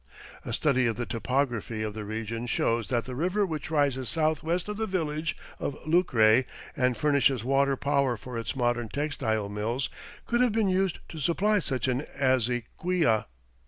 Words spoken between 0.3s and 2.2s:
A study of the topography of the